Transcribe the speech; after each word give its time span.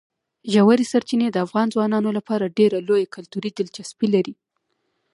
ژورې 0.53 0.85
سرچینې 0.91 1.27
د 1.31 1.37
افغان 1.45 1.67
ځوانانو 1.73 2.09
لپاره 2.17 2.53
ډېره 2.57 2.77
لویه 2.87 3.11
کلتوري 3.15 3.49
دلچسپي 3.57 4.07
لري. 4.15 4.33